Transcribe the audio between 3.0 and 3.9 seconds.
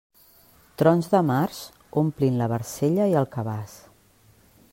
i el cabàs.